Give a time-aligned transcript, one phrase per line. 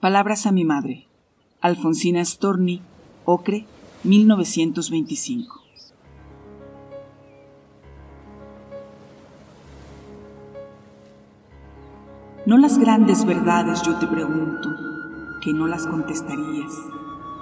[0.00, 1.08] Palabras a mi madre.
[1.60, 2.80] Alfonsina Storni,
[3.24, 3.66] Ocre,
[4.04, 5.60] 1925.
[12.46, 14.68] No las grandes verdades yo te pregunto,
[15.42, 16.72] que no las contestarías.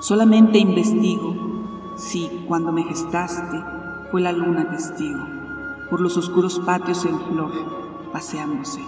[0.01, 3.63] Solamente investigo si cuando me gestaste
[4.11, 5.27] fue la luna testigo,
[5.91, 7.53] por los oscuros patios en flor,
[8.15, 8.81] paseándose.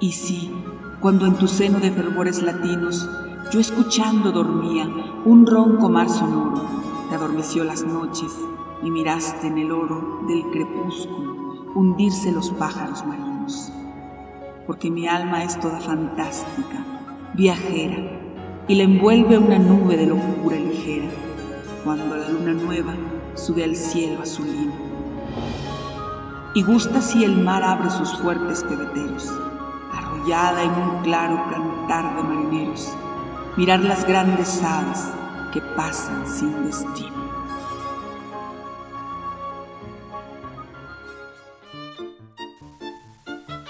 [0.00, 0.54] Y si
[1.00, 3.08] cuando en tu seno de fervores latinos
[3.52, 4.88] yo escuchando dormía
[5.24, 6.60] un ronco mar sonoro,
[7.08, 8.32] te adormeció las noches
[8.82, 13.72] y miraste en el oro del crepúsculo hundirse los pájaros marinos.
[14.66, 16.84] Porque mi alma es toda fantástica,
[17.34, 17.96] viajera,
[18.66, 21.08] y la envuelve una nube de locura ligera,
[21.84, 22.94] cuando la luna nueva
[23.34, 24.72] sube al cielo azulino.
[26.54, 29.32] Y gusta si el mar abre sus fuertes pebeteros
[30.26, 32.92] en un claro cantar de marineros,
[33.56, 35.04] mirar las grandes aves
[35.52, 37.28] que pasan sin destino.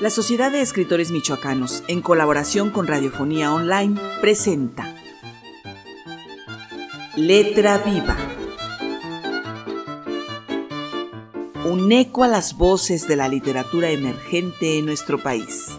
[0.00, 4.94] La Sociedad de Escritores Michoacanos, en colaboración con Radiofonía Online, presenta
[7.16, 8.16] Letra Viva.
[11.64, 15.76] Un eco a las voces de la literatura emergente en nuestro país.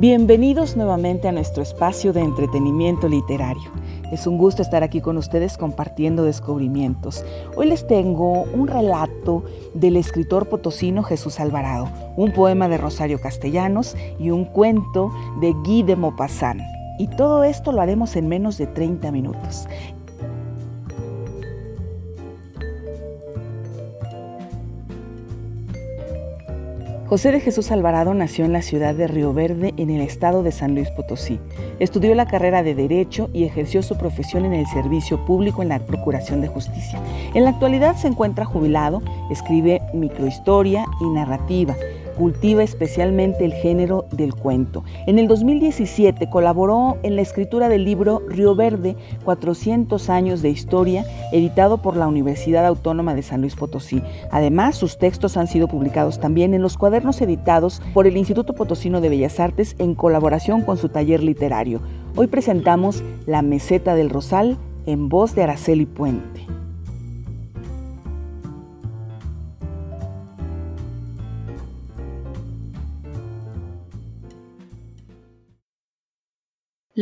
[0.00, 3.70] Bienvenidos nuevamente a nuestro espacio de entretenimiento literario.
[4.10, 7.22] Es un gusto estar aquí con ustedes compartiendo descubrimientos.
[7.54, 13.94] Hoy les tengo un relato del escritor potosino Jesús Alvarado, un poema de Rosario Castellanos
[14.18, 15.12] y un cuento
[15.42, 16.62] de Guy de Maupassant.
[16.98, 19.66] Y todo esto lo haremos en menos de 30 minutos.
[27.10, 30.52] José de Jesús Alvarado nació en la ciudad de Río Verde, en el estado de
[30.52, 31.40] San Luis Potosí.
[31.80, 35.80] Estudió la carrera de Derecho y ejerció su profesión en el servicio público en la
[35.80, 37.00] Procuración de Justicia.
[37.34, 41.74] En la actualidad se encuentra jubilado, escribe microhistoria y narrativa
[42.20, 44.84] cultiva especialmente el género del cuento.
[45.06, 48.94] En el 2017 colaboró en la escritura del libro Río Verde,
[49.24, 54.02] 400 años de historia, editado por la Universidad Autónoma de San Luis Potosí.
[54.30, 59.00] Además, sus textos han sido publicados también en los cuadernos editados por el Instituto Potosino
[59.00, 61.80] de Bellas Artes en colaboración con su taller literario.
[62.16, 66.59] Hoy presentamos La Meseta del Rosal en voz de Araceli Puente.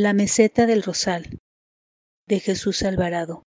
[0.01, 1.41] La meseta del Rosal
[2.25, 3.43] de Jesús Alvarado.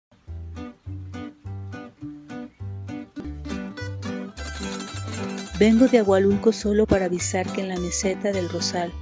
[5.58, 8.92] Vengo de Agualulco solo para avisar que en la meseta del Rosal,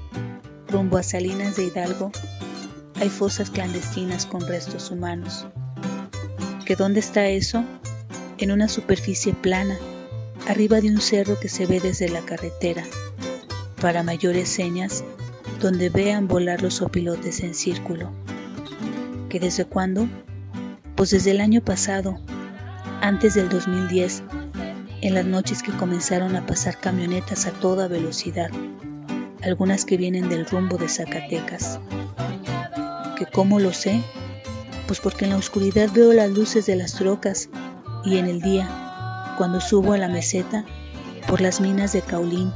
[0.69, 2.13] rumbo a Salinas de Hidalgo,
[2.95, 5.47] hay fosas clandestinas con restos humanos.
[6.65, 7.63] ¿Que dónde está eso?
[8.39, 9.79] En una superficie plana,
[10.49, 12.85] arriba de un cerro que se ve desde la carretera.
[13.83, 15.05] Para mayores señas,
[15.65, 18.13] donde vean volar los opilotes en círculo.
[19.31, 20.07] ¿Que desde cuándo?
[20.95, 22.19] Pues desde el año pasado,
[23.01, 24.25] antes del 2010,
[25.01, 28.51] en las noches que comenzaron a pasar camionetas a toda velocidad,
[29.43, 31.81] algunas que vienen del rumbo de Zacatecas.
[33.17, 34.03] ¿Que cómo lo sé?
[34.87, 37.49] Pues porque en la oscuridad veo las luces de las trocas
[38.05, 38.69] y en el día,
[39.39, 40.67] cuando subo a la meseta,
[41.27, 42.53] por las minas de Caulín,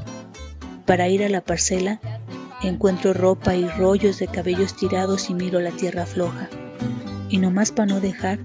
[0.84, 2.00] para ir a la parcela,
[2.62, 6.48] Encuentro ropa y rollos de cabellos tirados y miro la tierra floja.
[7.28, 8.40] Y nomás para no dejar,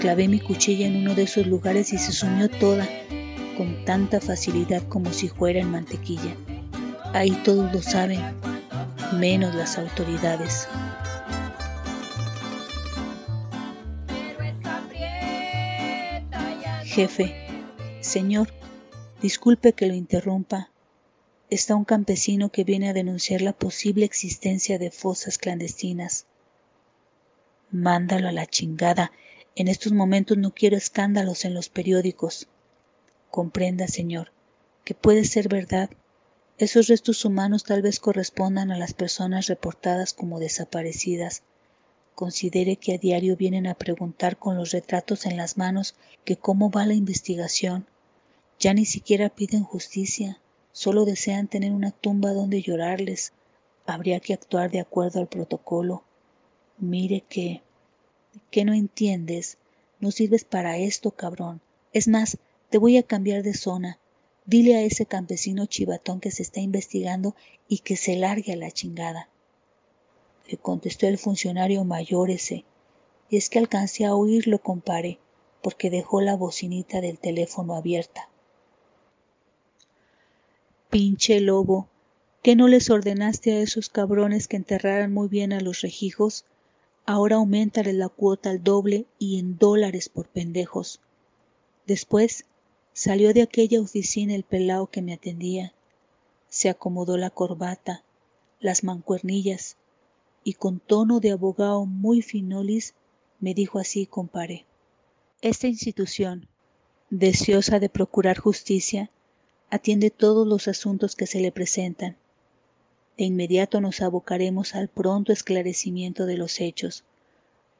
[0.00, 2.88] clavé mi cuchilla en uno de esos lugares y se sumió toda,
[3.56, 6.34] con tanta facilidad como si fuera en mantequilla.
[7.12, 8.20] Ahí todos lo saben,
[9.12, 10.68] menos las autoridades.
[16.82, 17.34] Jefe,
[18.00, 18.48] señor,
[19.22, 20.70] disculpe que lo interrumpa,
[21.50, 26.26] está un campesino que viene a denunciar la posible existencia de fosas clandestinas.
[27.70, 29.12] Mándalo a la chingada.
[29.54, 32.48] En estos momentos no quiero escándalos en los periódicos.
[33.30, 34.32] Comprenda, señor,
[34.84, 35.90] que puede ser verdad.
[36.56, 41.42] Esos restos humanos tal vez correspondan a las personas reportadas como desaparecidas.
[42.14, 45.94] Considere que a diario vienen a preguntar con los retratos en las manos
[46.24, 47.86] que cómo va la investigación.
[48.58, 50.40] Ya ni siquiera piden justicia
[50.74, 53.32] Solo desean tener una tumba donde llorarles.
[53.86, 56.02] Habría que actuar de acuerdo al protocolo.
[56.78, 57.62] Mire que...
[58.50, 59.58] ¿Qué no entiendes?
[60.00, 61.60] No sirves para esto, cabrón.
[61.92, 62.38] Es más,
[62.70, 64.00] te voy a cambiar de zona.
[64.46, 67.36] Dile a ese campesino chivatón que se está investigando
[67.68, 69.28] y que se largue a la chingada.
[70.48, 72.64] Le contestó el funcionario mayor ese,
[73.30, 75.20] y es que alcancé a oírlo, compadre,
[75.62, 78.28] porque dejó la bocinita del teléfono abierta.
[80.94, 81.88] Pinche lobo,
[82.40, 86.44] ¿qué no les ordenaste a esos cabrones que enterraran muy bien a los rejijos?
[87.04, 91.00] Ahora aumentale la cuota al doble y en dólares por pendejos.
[91.84, 92.44] Después
[92.92, 95.74] salió de aquella oficina el pelao que me atendía.
[96.48, 98.04] Se acomodó la corbata,
[98.60, 99.76] las mancuernillas,
[100.44, 102.94] y con tono de abogado muy finolis
[103.40, 104.64] me dijo así, comparé.
[105.42, 106.46] Esta institución,
[107.10, 109.10] deseosa de procurar justicia,
[109.74, 112.16] atiende todos los asuntos que se le presentan.
[113.18, 117.02] De inmediato nos abocaremos al pronto esclarecimiento de los hechos,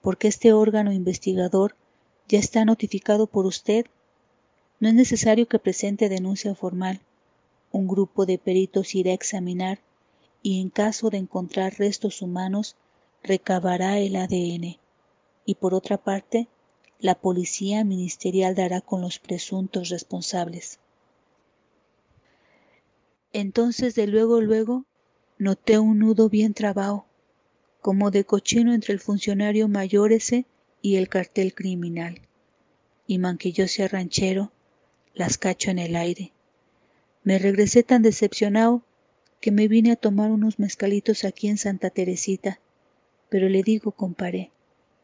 [0.03, 1.77] porque este órgano investigador
[2.27, 3.87] ya está notificado por usted.
[4.81, 7.01] No es necesario que presente denuncia formal.
[7.71, 9.79] Un grupo de peritos irá a examinar
[10.43, 12.75] y en caso de encontrar restos humanos
[13.23, 14.81] recabará el ADN.
[15.47, 16.49] Y por otra parte,
[16.99, 20.81] la policía ministerial dará con los presuntos responsables.
[23.35, 24.87] Entonces de luego luego
[25.39, 27.05] noté un nudo bien trabado,
[27.83, 30.47] como de cochino entre el funcionario mayor ese
[30.81, 32.21] y el cartel criminal.
[33.09, 34.53] Y manque yo sea ranchero,
[35.15, 36.33] las cacho en el aire.
[37.25, 38.85] Me regresé tan decepcionado
[39.41, 42.61] que me vine a tomar unos mezcalitos aquí en Santa Teresita,
[43.31, 44.53] pero le digo, comparé,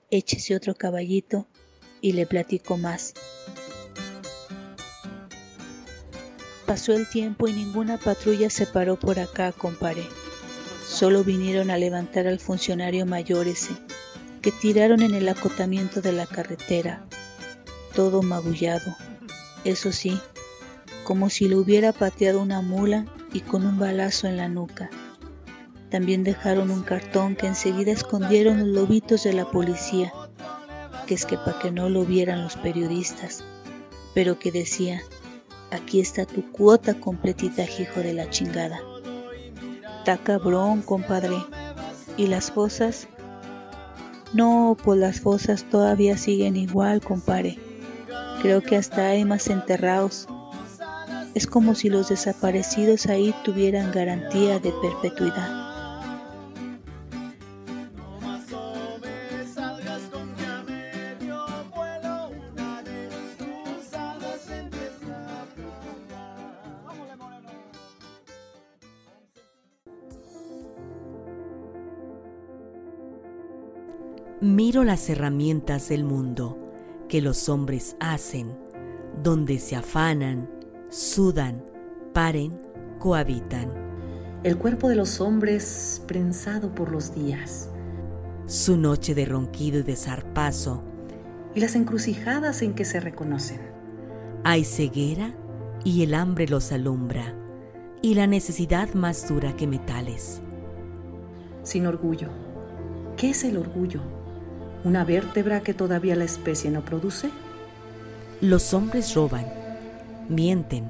[0.09, 1.49] échese otro caballito
[2.01, 3.13] y le platico más.
[6.71, 10.07] Pasó el tiempo y ninguna patrulla se paró por acá, comparé.
[10.87, 13.73] Solo vinieron a levantar al funcionario mayor ese,
[14.41, 17.05] que tiraron en el acotamiento de la carretera,
[17.93, 18.95] todo magullado,
[19.65, 20.21] eso sí,
[21.03, 24.91] como si lo hubiera pateado una mula y con un balazo en la nuca.
[25.91, 30.13] También dejaron un cartón que enseguida escondieron los lobitos de la policía,
[31.09, 33.43] que es que para que no lo vieran los periodistas,
[34.15, 35.03] pero que decía,
[35.73, 38.81] Aquí está tu cuota completita, hijo de la chingada.
[39.99, 41.37] Está cabrón, compadre.
[42.17, 43.07] ¿Y las fosas?
[44.33, 47.59] No, pues las fosas todavía siguen igual, compadre.
[48.43, 50.27] Creo que hasta hay más enterrados.
[51.35, 55.60] Es como si los desaparecidos ahí tuvieran garantía de perpetuidad.
[74.71, 76.57] Miro las herramientas del mundo
[77.09, 78.57] que los hombres hacen,
[79.21, 80.49] donde se afanan,
[80.91, 81.65] sudan,
[82.15, 82.57] paren,
[83.01, 83.73] cohabitan.
[84.45, 87.69] El cuerpo de los hombres prensado por los días.
[88.47, 90.85] Su noche de ronquido y de zarpazo.
[91.53, 93.59] Y las encrucijadas en que se reconocen.
[94.45, 95.35] Hay ceguera
[95.83, 97.35] y el hambre los alumbra,
[98.03, 100.43] y la necesidad más dura que metales.
[101.65, 102.29] Sin orgullo.
[103.17, 104.20] ¿Qué es el orgullo?
[104.85, 107.31] Una vértebra que todavía la especie no produce?
[108.41, 109.47] Los hombres roban,
[110.29, 110.89] mienten,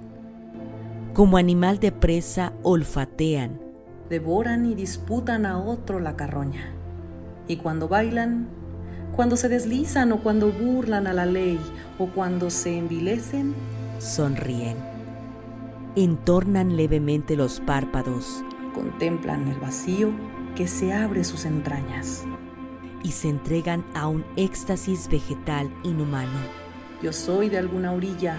[1.14, 3.60] como animal de presa olfatean,
[4.08, 6.72] devoran y disputan a otro la carroña.
[7.48, 8.48] Y cuando bailan,
[9.16, 11.58] cuando se deslizan o cuando burlan a la ley
[11.98, 13.54] o cuando se envilecen,
[13.98, 14.76] sonríen,
[15.96, 20.10] entornan levemente los párpados, contemplan el vacío
[20.54, 22.24] que se abre sus entrañas
[23.02, 26.38] y se entregan a un éxtasis vegetal inhumano.
[27.02, 28.38] Yo soy de alguna orilla.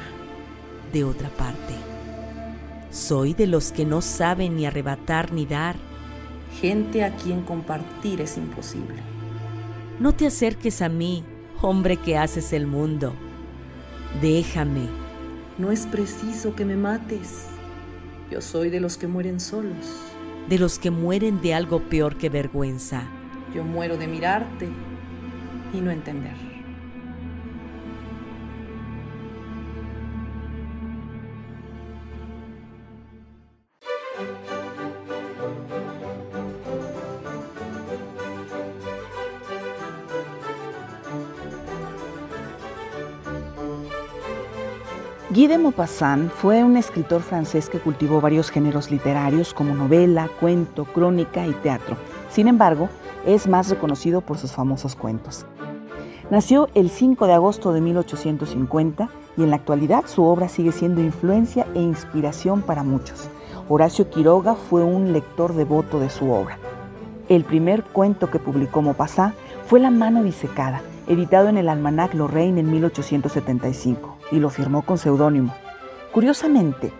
[0.94, 1.74] De otra parte.
[2.92, 5.76] Soy de los que no saben ni arrebatar ni dar.
[6.60, 9.02] Gente a quien compartir es imposible.
[10.00, 11.24] No te acerques a mí,
[11.62, 13.14] hombre que haces el mundo.
[14.22, 14.88] Déjame.
[15.58, 17.48] No es preciso que me mates.
[18.30, 19.96] Yo soy de los que mueren solos.
[20.50, 23.08] De los que mueren de algo peor que vergüenza
[23.54, 24.70] yo muero de mirarte
[25.74, 26.52] y no entender.
[45.34, 50.84] Guy de Maupassant fue un escritor francés que cultivó varios géneros literarios como novela, cuento,
[50.84, 51.96] crónica y teatro.
[52.32, 52.90] Sin embargo,
[53.26, 55.46] es más reconocido por sus famosos cuentos.
[56.30, 61.02] Nació el 5 de agosto de 1850 y en la actualidad su obra sigue siendo
[61.02, 63.30] influencia e inspiración para muchos.
[63.68, 66.58] Horacio Quiroga fue un lector devoto de su obra.
[67.28, 69.36] El primer cuento que publicó Maupassant
[69.68, 74.98] fue La mano disecada, editado en el Almanac Lorraine en 1875, y lo firmó con
[74.98, 75.54] seudónimo.
[76.14, 76.94] Curiosamente,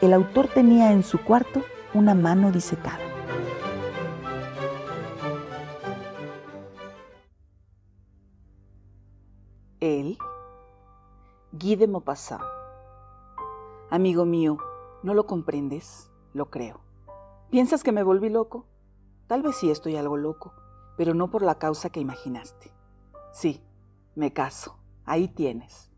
[0.00, 1.62] el autor tenía en su cuarto
[1.94, 3.11] una mano disecada.
[9.82, 10.16] Él,
[11.50, 12.40] Guy de Maupassant.
[13.90, 14.58] Amigo mío,
[15.02, 16.08] ¿no lo comprendes?
[16.32, 16.78] Lo creo.
[17.50, 18.64] ¿Piensas que me volví loco?
[19.26, 20.52] Tal vez sí estoy algo loco,
[20.96, 22.70] pero no por la causa que imaginaste.
[23.32, 23.60] Sí,
[24.14, 25.90] me caso, ahí tienes.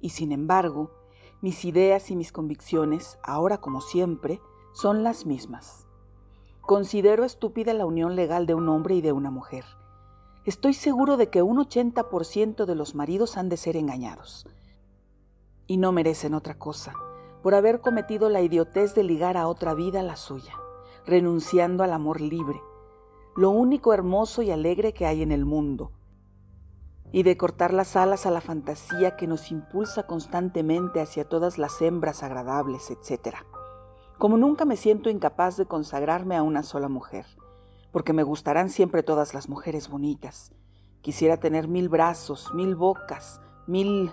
[0.00, 0.90] Y sin embargo,
[1.40, 4.40] mis ideas y mis convicciones, ahora como siempre,
[4.72, 5.86] son las mismas.
[6.60, 9.64] Considero estúpida la unión legal de un hombre y de una mujer
[10.46, 14.46] Estoy seguro de que un 80% de los maridos han de ser engañados.
[15.66, 16.94] Y no merecen otra cosa,
[17.42, 20.52] por haber cometido la idiotez de ligar a otra vida la suya,
[21.04, 22.62] renunciando al amor libre,
[23.34, 25.90] lo único hermoso y alegre que hay en el mundo,
[27.10, 31.82] y de cortar las alas a la fantasía que nos impulsa constantemente hacia todas las
[31.82, 33.38] hembras agradables, etc.
[34.16, 37.26] Como nunca me siento incapaz de consagrarme a una sola mujer,
[37.96, 40.52] porque me gustarán siempre todas las mujeres bonitas.
[41.00, 44.12] Quisiera tener mil brazos, mil bocas, mil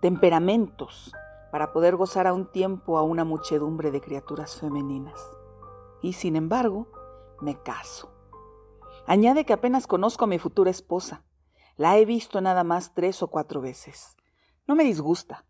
[0.00, 1.12] temperamentos
[1.50, 5.20] para poder gozar a un tiempo a una muchedumbre de criaturas femeninas.
[6.02, 6.86] Y sin embargo,
[7.40, 8.12] me caso.
[9.08, 11.24] Añade que apenas conozco a mi futura esposa.
[11.76, 14.16] La he visto nada más tres o cuatro veces.
[14.68, 15.44] No me disgusta,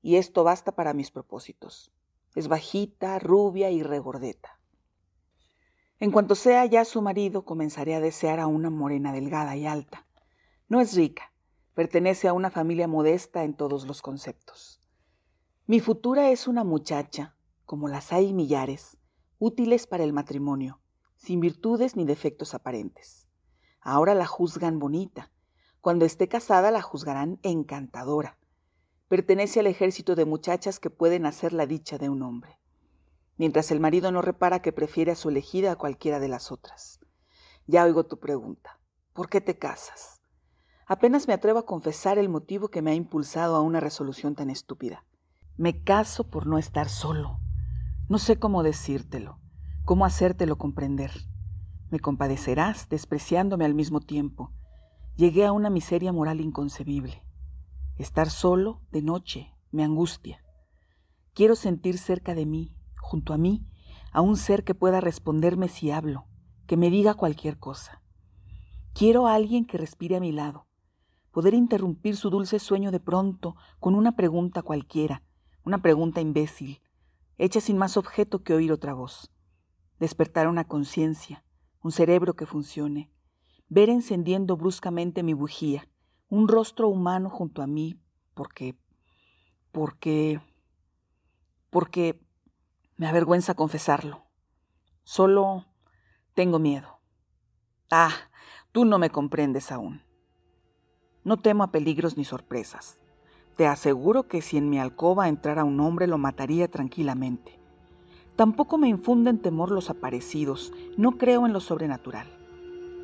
[0.00, 1.92] y esto basta para mis propósitos.
[2.36, 4.55] Es bajita, rubia y regordeta.
[5.98, 10.06] En cuanto sea ya su marido, comenzaré a desear a una morena delgada y alta.
[10.68, 11.32] No es rica,
[11.72, 14.82] pertenece a una familia modesta en todos los conceptos.
[15.66, 17.34] Mi futura es una muchacha,
[17.64, 18.98] como las hay millares,
[19.38, 20.82] útiles para el matrimonio,
[21.16, 23.26] sin virtudes ni defectos aparentes.
[23.80, 25.32] Ahora la juzgan bonita,
[25.80, 28.38] cuando esté casada la juzgarán encantadora.
[29.08, 32.58] Pertenece al ejército de muchachas que pueden hacer la dicha de un hombre
[33.36, 37.00] mientras el marido no repara que prefiere a su elegida a cualquiera de las otras.
[37.66, 38.80] Ya oigo tu pregunta.
[39.12, 40.22] ¿Por qué te casas?
[40.86, 44.50] Apenas me atrevo a confesar el motivo que me ha impulsado a una resolución tan
[44.50, 45.04] estúpida.
[45.56, 47.40] Me caso por no estar solo.
[48.08, 49.40] No sé cómo decírtelo,
[49.84, 51.10] cómo hacértelo comprender.
[51.90, 54.52] Me compadecerás despreciándome al mismo tiempo.
[55.16, 57.24] Llegué a una miseria moral inconcebible.
[57.96, 60.44] Estar solo de noche me angustia.
[61.32, 62.75] Quiero sentir cerca de mí
[63.06, 63.64] junto a mí,
[64.10, 66.26] a un ser que pueda responderme si hablo,
[66.66, 68.02] que me diga cualquier cosa.
[68.94, 70.66] Quiero a alguien que respire a mi lado,
[71.30, 75.22] poder interrumpir su dulce sueño de pronto con una pregunta cualquiera,
[75.64, 76.82] una pregunta imbécil,
[77.38, 79.30] hecha sin más objeto que oír otra voz.
[80.00, 81.44] Despertar una conciencia,
[81.82, 83.12] un cerebro que funcione,
[83.68, 85.88] ver encendiendo bruscamente mi bujía,
[86.28, 88.00] un rostro humano junto a mí,
[88.34, 88.76] porque,
[89.70, 90.40] porque,
[91.70, 92.25] porque
[92.96, 94.22] me avergüenza confesarlo.
[95.04, 95.66] Solo
[96.34, 97.00] tengo miedo.
[97.90, 98.12] Ah,
[98.72, 100.02] tú no me comprendes aún.
[101.22, 102.98] No temo a peligros ni sorpresas.
[103.56, 107.58] Te aseguro que si en mi alcoba entrara un hombre lo mataría tranquilamente.
[108.36, 112.26] Tampoco me infunden temor los aparecidos, no creo en lo sobrenatural.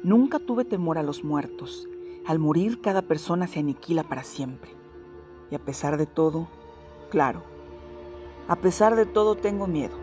[0.04, 1.88] Nunca tuve temor a los muertos.
[2.26, 4.70] Al morir cada persona se aniquila para siempre.
[5.50, 6.48] Y a pesar de todo,
[7.10, 7.42] claro,
[8.52, 9.94] a pesar de todo tengo miedo.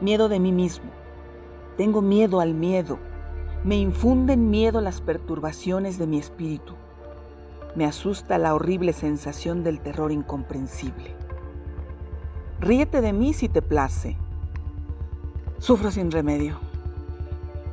[0.00, 0.92] Miedo de mí mismo.
[1.76, 3.00] Tengo miedo al miedo.
[3.64, 6.74] Me infunden miedo las perturbaciones de mi espíritu.
[7.74, 11.16] Me asusta la horrible sensación del terror incomprensible.
[12.60, 14.16] Ríete de mí si te place.
[15.58, 16.60] Sufro sin remedio.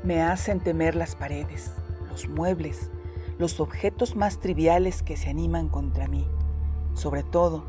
[0.04, 1.74] Me hacen temer las paredes,
[2.10, 2.90] los muebles,
[3.38, 6.26] los objetos más triviales que se animan contra mí.
[6.96, 7.66] Sobre todo,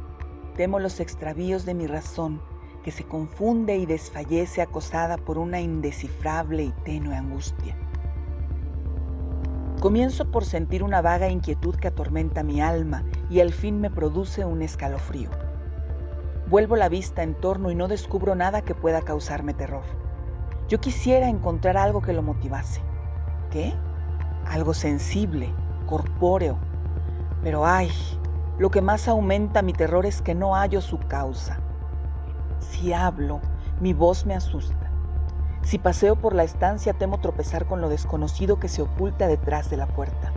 [0.56, 2.40] Temo los extravíos de mi razón,
[2.82, 7.76] que se confunde y desfallece acosada por una indescifrable y tenue angustia.
[9.80, 14.44] Comienzo por sentir una vaga inquietud que atormenta mi alma y al fin me produce
[14.44, 15.30] un escalofrío.
[16.49, 19.85] Vuelvo la vista en torno y no descubro nada que pueda causarme terror.
[20.68, 22.80] Yo quisiera encontrar algo que lo motivase.
[23.50, 23.73] ¿Qué?
[24.47, 25.52] Algo sensible,
[25.87, 26.59] corpóreo.
[27.42, 27.90] Pero ay,
[28.59, 31.59] lo que más aumenta mi terror es que no hallo su causa.
[32.59, 33.40] Si hablo,
[33.80, 34.90] mi voz me asusta.
[35.62, 39.76] Si paseo por la estancia temo tropezar con lo desconocido que se oculta detrás de
[39.76, 40.32] la puerta,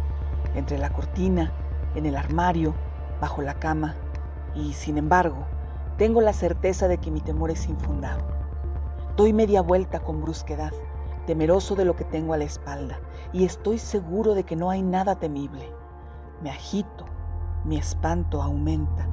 [0.55, 1.51] entre la cortina,
[1.95, 2.74] en el armario,
[3.19, 3.95] bajo la cama.
[4.53, 5.45] y, sin embargo,
[5.98, 8.22] tengo la certeza de que mi temor es infundado.
[9.17, 10.72] Doy media vuelta con brusquedad,
[11.25, 13.00] temeroso de lo que tengo a la espalda,
[13.34, 15.69] y estoy seguro de que no hay nada temible.
[16.41, 17.05] Me agito,
[17.65, 19.10] mi espanto aumenta.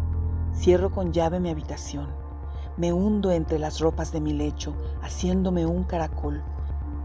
[0.55, 2.15] Cierro con llave mi habitación.
[2.77, 6.43] Me hundo entre las ropas de mi lecho, haciéndome un caracol.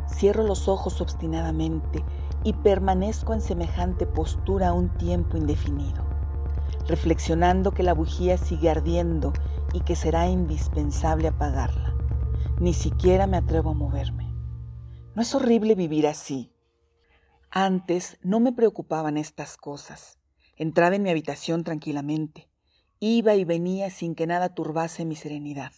[0.07, 2.03] Cierro los ojos obstinadamente
[2.43, 6.05] y permanezco en semejante postura un tiempo indefinido,
[6.87, 9.33] reflexionando que la bujía sigue ardiendo
[9.73, 11.93] y que será indispensable apagarla.
[12.59, 14.33] Ni siquiera me atrevo a moverme.
[15.15, 16.53] ¿No es horrible vivir así?
[17.49, 20.16] Antes no me preocupaban estas cosas.
[20.57, 22.49] Entraba en mi habitación tranquilamente.
[22.99, 25.71] Iba y venía sin que nada turbase mi serenidad.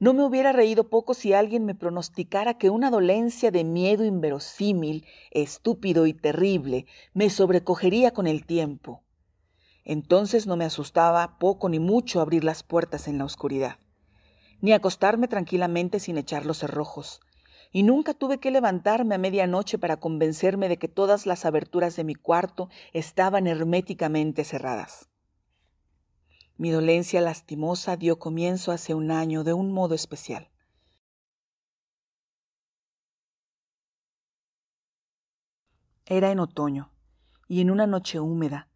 [0.00, 5.06] No me hubiera reído poco si alguien me pronosticara que una dolencia de miedo inverosímil,
[5.30, 9.04] estúpido y terrible me sobrecogería con el tiempo.
[9.84, 13.78] Entonces no me asustaba poco ni mucho abrir las puertas en la oscuridad,
[14.60, 17.20] ni acostarme tranquilamente sin echar los cerrojos,
[17.74, 22.04] y nunca tuve que levantarme a medianoche para convencerme de que todas las aberturas de
[22.04, 25.08] mi cuarto estaban herméticamente cerradas.
[26.56, 30.52] Mi dolencia lastimosa dio comienzo hace un año de un modo especial.
[36.06, 36.92] Era en otoño,
[37.48, 38.68] y en una noche húmeda,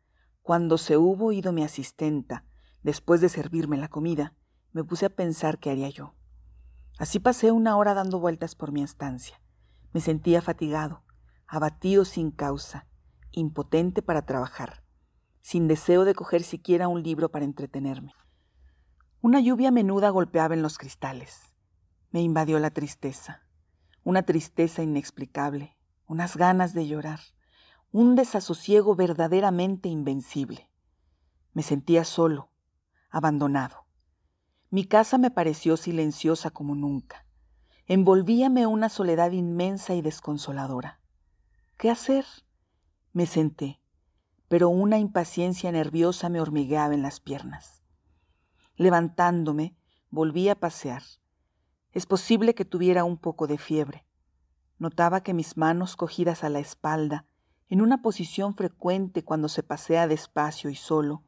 [0.43, 2.45] cuando se hubo ido mi asistenta,
[2.83, 4.35] después de servirme la comida,
[4.73, 6.18] me puse a pensar qué haría yo.
[6.99, 9.41] Así pasé una hora dando vueltas por mi estancia.
[9.93, 11.03] Me sentía fatigado,
[11.47, 12.87] abatido sin causa,
[13.31, 14.83] impotente para trabajar,
[15.41, 18.13] sin deseo de coger siquiera un libro para entretenerme.
[19.23, 21.55] Una lluvia menuda golpeaba en los cristales.
[22.11, 23.43] Me invadió la tristeza,
[24.05, 25.77] una tristeza inexplicable,
[26.07, 27.21] unas ganas de llorar
[27.91, 30.69] un desasosiego verdaderamente invencible.
[31.55, 32.51] Me sentía solo,
[33.11, 33.87] abandonado.
[34.71, 37.25] Mi casa me pareció silenciosa como nunca.
[37.87, 41.01] Envolvíame una soledad inmensa y desconsoladora.
[41.79, 42.27] ¿Qué hacer?
[43.15, 43.81] Me senté,
[44.47, 47.83] pero una impaciencia nerviosa me hormigueaba en las piernas.
[48.77, 49.75] Levantándome,
[50.11, 51.03] volví a pasear.
[51.93, 54.05] Es posible que tuviera un poco de fiebre.
[54.79, 57.25] Notaba que mis manos cogidas a la espalda
[57.71, 61.23] en una posición frecuente cuando se pasea despacio y solo,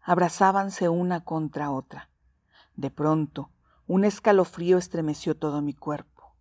[0.00, 2.08] abrazábanse una contra otra.
[2.76, 3.50] De pronto,
[3.86, 6.34] un escalofrío estremeció todo mi cuerpo.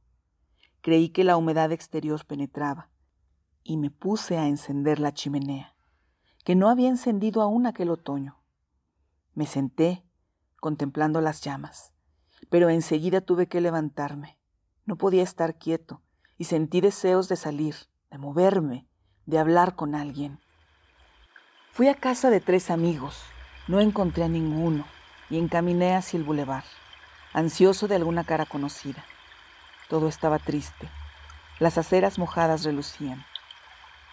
[0.82, 2.90] Creí que la humedad exterior penetraba
[3.64, 5.76] y me puse a encender la chimenea,
[6.46, 8.42] que no había encendido aún aquel otoño.
[9.34, 10.04] Me senté,
[10.60, 11.94] contemplando las llamas,
[12.50, 14.40] pero enseguida tuve que levantarme.
[14.86, 16.02] No podía estar quieto
[16.38, 17.76] y sentí deseos de salir,
[18.10, 18.88] de moverme,
[19.26, 20.40] de hablar con alguien.
[21.72, 23.22] Fui a casa de tres amigos,
[23.68, 24.86] no encontré a ninguno
[25.32, 26.66] y encaminé hacia el bulevar,
[27.34, 29.04] ansioso de alguna cara conocida.
[29.88, 30.90] Todo estaba triste,
[31.58, 33.26] las aceras mojadas relucían.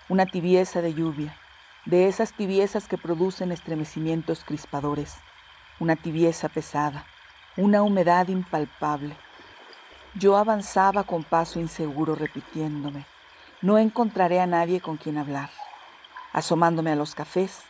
[0.09, 1.37] Una tibieza de lluvia,
[1.85, 5.17] de esas tibiezas que producen estremecimientos crispadores,
[5.81, 7.05] una tibieza pesada,
[7.57, 9.17] una humedad impalpable.
[10.15, 13.07] Yo avanzaba con paso inseguro repitiéndome,
[13.61, 15.51] no encontraré a nadie con quien hablar.
[16.33, 17.63] Asomándome a los cafés,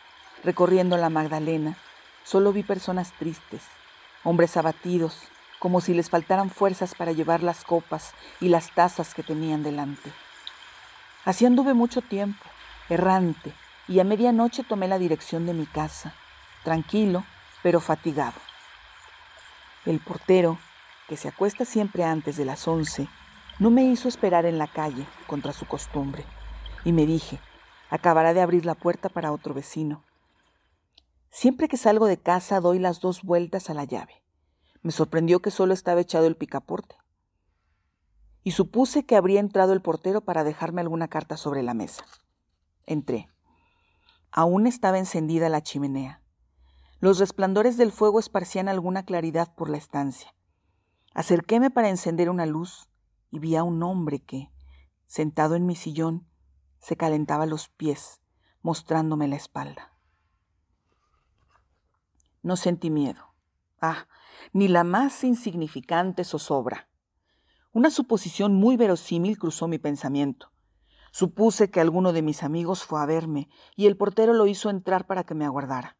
[0.43, 1.77] recorriendo la Magdalena,
[2.29, 3.63] solo vi personas tristes,
[4.23, 5.17] hombres abatidos,
[5.57, 10.11] como si les faltaran fuerzas para llevar las copas y las tazas que tenían delante.
[11.25, 12.45] Así anduve mucho tiempo,
[12.87, 13.51] errante,
[13.87, 16.13] y a medianoche tomé la dirección de mi casa,
[16.63, 17.23] tranquilo,
[17.63, 18.39] pero fatigado.
[19.87, 20.59] El portero,
[21.07, 23.07] que se acuesta siempre antes de las once,
[23.57, 26.23] no me hizo esperar en la calle, contra su costumbre,
[26.85, 27.39] y me dije,
[27.89, 30.03] acabará de abrir la puerta para otro vecino.
[31.29, 34.23] Siempre que salgo de casa doy las dos vueltas a la llave.
[34.81, 36.95] Me sorprendió que solo estaba echado el picaporte.
[38.43, 42.05] Y supuse que habría entrado el portero para dejarme alguna carta sobre la mesa.
[42.85, 43.29] Entré.
[44.31, 46.21] Aún estaba encendida la chimenea.
[46.99, 50.33] Los resplandores del fuego esparcían alguna claridad por la estancia.
[51.13, 52.89] Acerquéme para encender una luz
[53.31, 54.51] y vi a un hombre que,
[55.05, 56.27] sentado en mi sillón,
[56.79, 58.21] se calentaba los pies,
[58.61, 59.93] mostrándome la espalda.
[62.41, 63.35] No sentí miedo.
[63.81, 64.07] Ah,
[64.53, 66.89] ni la más insignificante zozobra.
[67.71, 70.51] Una suposición muy verosímil cruzó mi pensamiento.
[71.11, 75.05] Supuse que alguno de mis amigos fue a verme y el portero lo hizo entrar
[75.07, 75.97] para que me aguardara.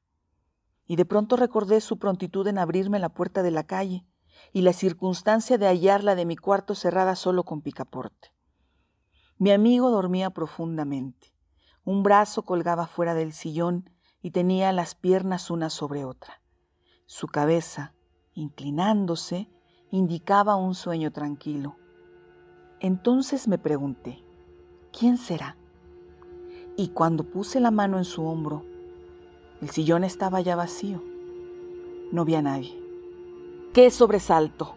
[0.85, 4.05] Y de pronto recordé su prontitud en abrirme la puerta de la calle
[4.53, 8.33] y la circunstancia de hallarla de mi cuarto cerrada solo con picaporte.
[9.37, 11.33] Mi amigo dormía profundamente.
[11.83, 13.89] Un brazo colgaba fuera del sillón
[14.21, 16.41] y tenía las piernas una sobre otra.
[17.05, 17.93] Su cabeza,
[18.33, 19.49] inclinándose,
[19.91, 21.75] indicaba un sueño tranquilo.
[22.79, 24.23] Entonces me pregunté,
[24.97, 25.57] ¿quién será?
[26.77, 28.63] Y cuando puse la mano en su hombro,
[29.61, 31.03] el sillón estaba ya vacío.
[32.11, 32.81] No vi a nadie.
[33.73, 34.75] ¡Qué sobresalto!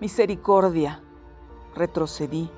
[0.00, 1.02] Misericordia.
[1.74, 2.50] Retrocedí,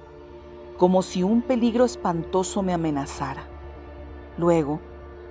[0.79, 3.49] como si un peligro espantoso me amenazara.
[4.38, 4.81] Luego,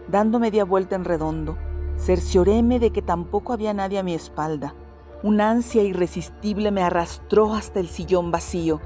[0.07, 1.57] dando media vuelta en redondo,
[1.97, 4.75] cercioréme de que tampoco había nadie a mi espalda.
[5.23, 8.79] Una ansia irresistible me arrastró hasta el sillón vacío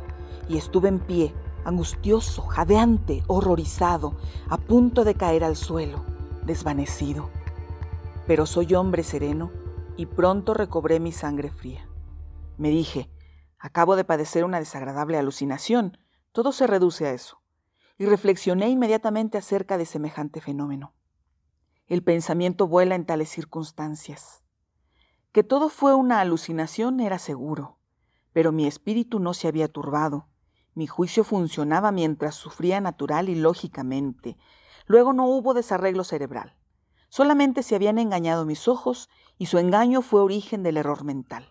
[0.47, 1.33] y estuve en pie,
[1.65, 4.15] angustioso, jadeante, horrorizado,
[4.49, 6.03] a punto de caer al suelo,
[6.43, 7.29] desvanecido.
[8.27, 9.51] Pero soy hombre sereno
[9.97, 11.87] y pronto recobré mi sangre fría.
[12.57, 13.09] Me dije,
[13.59, 15.97] acabo de padecer una desagradable alucinación,
[16.31, 17.41] todo se reduce a eso.
[17.97, 20.93] Y reflexioné inmediatamente acerca de semejante fenómeno.
[21.91, 24.43] El pensamiento vuela en tales circunstancias.
[25.33, 27.79] Que todo fue una alucinación era seguro,
[28.31, 30.29] pero mi espíritu no se había turbado.
[30.73, 34.37] Mi juicio funcionaba mientras sufría natural y lógicamente.
[34.85, 36.55] Luego no hubo desarreglo cerebral.
[37.09, 41.49] Solamente se habían engañado mis ojos y su engaño fue origen del error mental.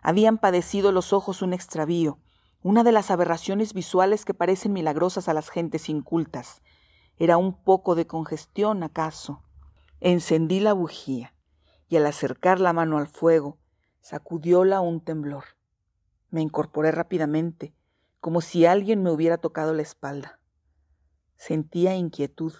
[0.00, 2.18] Habían padecido los ojos un extravío,
[2.62, 6.62] una de las aberraciones visuales que parecen milagrosas a las gentes incultas.
[7.18, 9.42] Era un poco de congestión, acaso.
[10.00, 11.34] Encendí la bujía
[11.88, 13.58] y al acercar la mano al fuego,
[14.00, 15.44] sacudióla un temblor.
[16.30, 17.74] Me incorporé rápidamente,
[18.20, 20.40] como si alguien me hubiera tocado la espalda.
[21.36, 22.52] Sentía inquietud.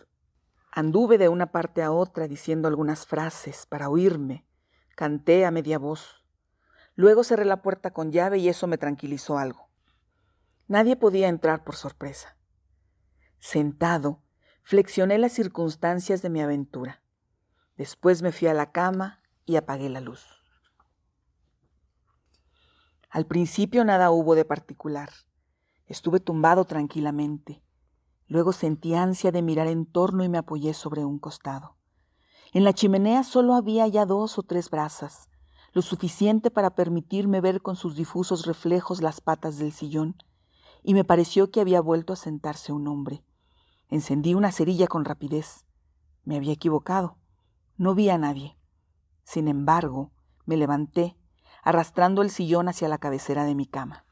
[0.72, 4.46] Anduve de una parte a otra diciendo algunas frases para oírme.
[4.94, 6.24] Canté a media voz.
[6.94, 9.68] Luego cerré la puerta con llave y eso me tranquilizó algo.
[10.68, 12.38] Nadie podía entrar por sorpresa.
[13.38, 14.22] Sentado,
[14.62, 17.02] flexioné las circunstancias de mi aventura.
[17.76, 20.24] Después me fui a la cama y apagué la luz.
[23.10, 25.10] Al principio nada hubo de particular.
[25.86, 27.62] Estuve tumbado tranquilamente.
[28.28, 31.76] Luego sentí ansia de mirar en torno y me apoyé sobre un costado.
[32.52, 35.28] En la chimenea solo había ya dos o tres brasas,
[35.72, 40.16] lo suficiente para permitirme ver con sus difusos reflejos las patas del sillón,
[40.82, 43.24] y me pareció que había vuelto a sentarse un hombre.
[43.88, 45.66] Encendí una cerilla con rapidez.
[46.24, 47.18] Me había equivocado.
[47.78, 48.56] No vi a nadie.
[49.22, 50.10] Sin embargo,
[50.46, 51.18] me levanté,
[51.62, 54.06] arrastrando el sillón hacia la cabecera de mi cama.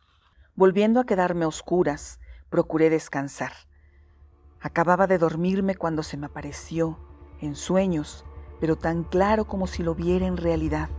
[0.54, 3.52] Volviendo a quedarme oscuras, procuré descansar.
[4.60, 6.98] Acababa de dormirme cuando se me apareció,
[7.40, 8.26] en sueños,
[8.60, 10.90] pero tan claro como si lo viera en realidad,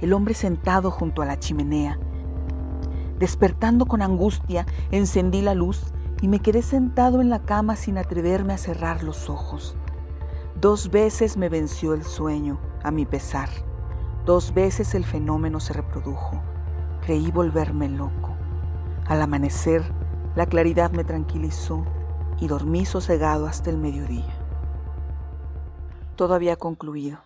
[0.00, 1.98] el hombre sentado junto a la chimenea.
[3.18, 8.52] Despertando con angustia, encendí la luz y me quedé sentado en la cama sin atreverme
[8.52, 9.76] a cerrar los ojos.
[10.62, 13.48] Dos veces me venció el sueño, a mi pesar.
[14.24, 16.40] Dos veces el fenómeno se reprodujo.
[17.00, 18.36] Creí volverme loco.
[19.08, 19.82] Al amanecer,
[20.36, 21.84] la claridad me tranquilizó
[22.38, 24.38] y dormí sosegado hasta el mediodía.
[26.14, 27.18] Todo había concluido.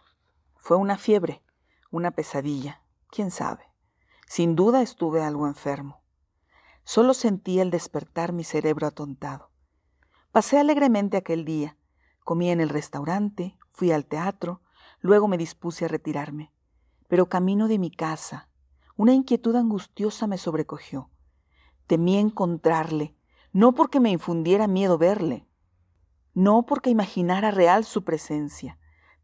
[0.56, 1.42] Fue una fiebre,
[1.90, 3.64] una pesadilla, quién sabe.
[4.26, 6.00] Sin duda estuve algo enfermo.
[6.84, 9.50] Solo sentía el despertar mi cerebro atontado.
[10.32, 11.76] Pasé alegremente aquel día.
[12.26, 14.60] Comí en el restaurante, fui al teatro,
[14.98, 16.52] luego me dispuse a retirarme.
[17.06, 18.48] Pero camino de mi casa,
[18.96, 21.08] una inquietud angustiosa me sobrecogió.
[21.86, 23.14] Temí encontrarle,
[23.52, 25.46] no porque me infundiera miedo verle,
[26.34, 28.76] no porque imaginara real su presencia,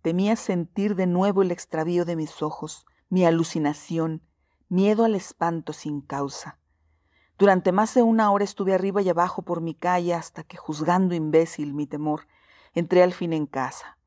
[0.02, 4.22] temía sentir de nuevo el extravío de mis ojos, mi alucinación,
[4.68, 6.60] miedo al espanto sin causa.
[7.36, 11.16] Durante más de una hora estuve arriba y abajo por mi calle hasta que, juzgando
[11.16, 12.28] imbécil mi temor,
[12.74, 13.98] entré al fin en casa.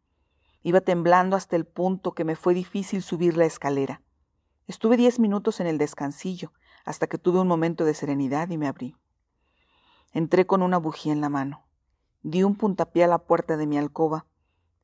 [0.63, 4.01] Iba temblando hasta el punto que me fue difícil subir la escalera.
[4.67, 6.51] Estuve diez minutos en el descansillo,
[6.86, 8.95] hasta que tuve un momento de serenidad y me abrí.
[10.12, 11.67] Entré con una bujía en la mano.
[12.23, 14.25] Di un puntapié a la puerta de mi alcoba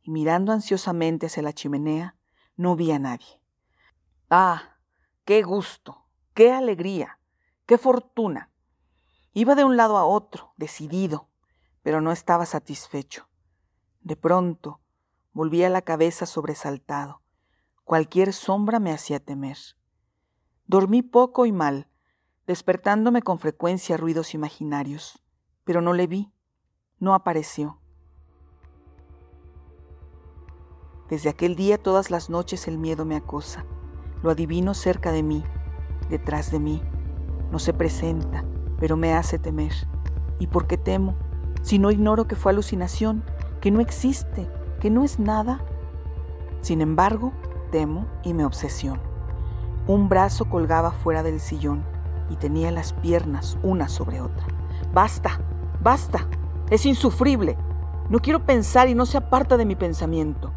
[0.04, 2.16] y mirando ansiosamente hacia la chimenea,
[2.56, 3.42] no vi a nadie.
[4.30, 4.78] ¡Ah!
[5.26, 6.06] ¡Qué gusto!
[6.34, 7.20] ¡Qué alegría!
[7.66, 8.52] ¡Qué fortuna!
[9.34, 11.30] Iba de un lado a otro, decidido,
[11.82, 13.28] pero no estaba satisfecho.
[14.02, 14.80] De pronto,
[15.32, 17.22] volví a la cabeza sobresaltado.
[17.84, 19.58] Cualquier sombra me hacía temer.
[20.66, 21.88] Dormí poco y mal,
[22.48, 25.22] despertándome con frecuencia ruidos imaginarios,
[25.64, 26.32] pero no le vi,
[27.00, 27.80] no apareció.
[31.10, 33.66] Desde aquel día todas las noches el miedo me acosa,
[34.24, 35.44] lo adivino cerca de mí,
[36.10, 36.82] detrás de mí,
[37.52, 38.46] no se presenta,
[38.80, 39.74] pero me hace temer.
[40.40, 41.16] ¿Y por qué temo?
[41.62, 43.24] Si no ignoro que fue alucinación,
[43.62, 44.50] que no existe,
[44.82, 45.64] que no es nada.
[46.62, 47.32] Sin embargo,
[47.72, 49.02] temo y me obsesiono.
[49.88, 51.84] Un brazo colgaba fuera del sillón
[52.30, 54.46] y tenía las piernas una sobre otra.
[54.94, 55.40] Basta,
[55.82, 56.28] basta,
[56.70, 57.58] es insufrible.
[58.10, 60.52] No quiero pensar y no se aparta de mi pensamiento.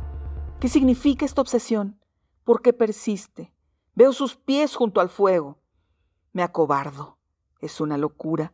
[0.58, 2.00] ¿Qué significa esta obsesión?
[2.42, 3.54] ¿Por qué persiste?
[3.94, 5.58] Veo sus pies junto al fuego.
[6.32, 7.18] Me acobardo.
[7.60, 8.52] Es una locura,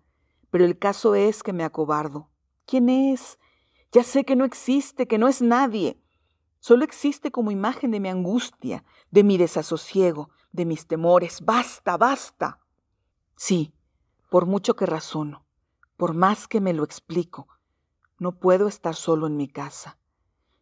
[0.51, 2.29] pero el caso es que me acobardo.
[2.67, 3.40] ¿Quién es?
[3.93, 6.01] Ya sé que no existe, que no es nadie.
[6.61, 11.41] Solo existe como imagen de mi angustia, de mi desasosiego, de mis temores.
[11.45, 12.61] Basta, basta.
[13.35, 13.75] Sí,
[14.31, 15.45] por mucho que razono,
[15.97, 17.49] por más que me lo explico,
[18.19, 19.99] no puedo estar solo en mi casa.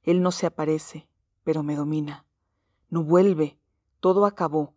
[0.02, 1.08] Él no se aparece,
[1.44, 2.24] pero me domina.
[2.88, 3.58] No vuelve,
[4.00, 4.74] todo acabó,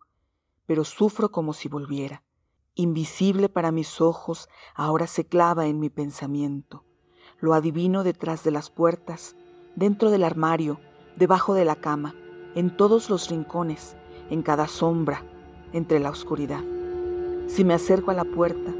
[0.66, 2.22] pero sufro como si volviera.
[2.74, 6.84] Invisible para mis ojos, ahora se clava en mi pensamiento.
[7.42, 9.34] Lo adivino detrás de las puertas,
[9.74, 10.78] dentro del armario,
[11.16, 12.14] debajo de la cama,
[12.54, 13.96] en todos los rincones,
[14.30, 15.24] en cada sombra,
[15.72, 16.60] entre la oscuridad.
[17.48, 18.72] Si me acerco a la puerta,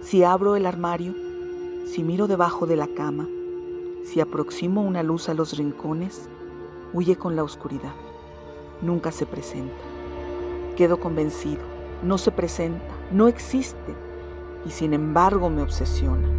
[0.00, 1.14] si abro el armario,
[1.84, 3.28] si miro debajo de la cama,
[4.04, 6.30] si aproximo una luz a los rincones,
[6.94, 7.92] huye con la oscuridad.
[8.80, 9.84] Nunca se presenta.
[10.78, 11.60] Quedo convencido,
[12.02, 13.94] no se presenta, no existe,
[14.64, 16.37] y sin embargo me obsesiona.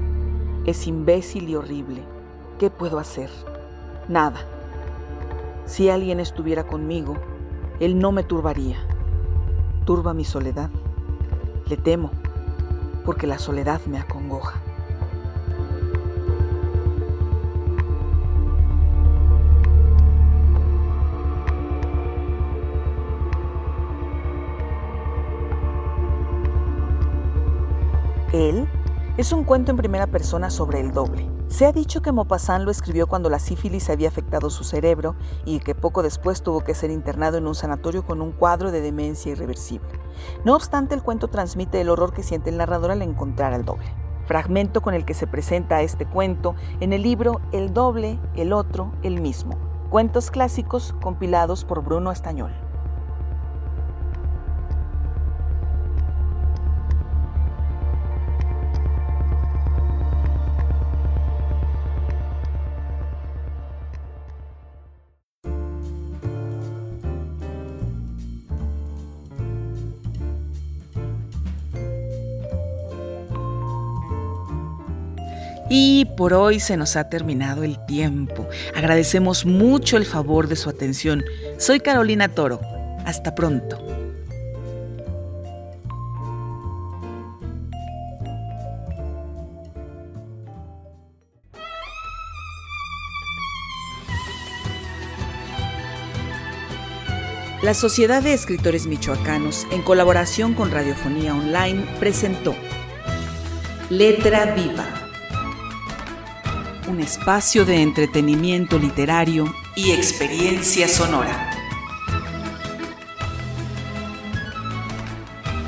[0.65, 2.03] Es imbécil y horrible.
[2.59, 3.29] ¿Qué puedo hacer?
[4.07, 4.39] Nada.
[5.65, 7.15] Si alguien estuviera conmigo,
[7.79, 8.77] él no me turbaría.
[9.85, 10.69] Turba mi soledad.
[11.67, 12.11] Le temo,
[13.05, 14.61] porque la soledad me acongoja.
[28.33, 28.67] Él
[29.19, 31.29] es un cuento en primera persona sobre el doble.
[31.49, 35.59] Se ha dicho que Maupassant lo escribió cuando la sífilis había afectado su cerebro y
[35.59, 39.33] que poco después tuvo que ser internado en un sanatorio con un cuadro de demencia
[39.33, 39.89] irreversible.
[40.45, 43.93] No obstante, el cuento transmite el horror que siente el narrador al encontrar al doble.
[44.25, 48.93] Fragmento con el que se presenta este cuento en el libro El doble, el otro,
[49.03, 49.57] el mismo.
[49.89, 52.68] Cuentos clásicos compilados por Bruno Estañol.
[76.19, 78.45] Por hoy se nos ha terminado el tiempo.
[78.75, 81.23] Agradecemos mucho el favor de su atención.
[81.57, 82.59] Soy Carolina Toro.
[83.05, 83.81] Hasta pronto.
[97.63, 102.53] La Sociedad de Escritores Michoacanos, en colaboración con Radiofonía Online, presentó
[103.89, 105.08] Letra Viva
[106.89, 111.51] un espacio de entretenimiento literario y experiencia sonora.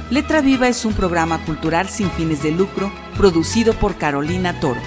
[0.10, 4.82] Letra Viva es un programa cultural sin fines de lucro producido por Carolina Toro.